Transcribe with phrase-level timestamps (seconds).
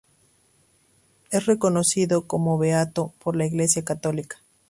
[1.29, 4.37] Es reconocido como beato por la Iglesia católica.